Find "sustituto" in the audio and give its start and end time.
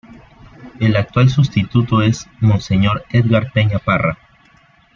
1.29-2.01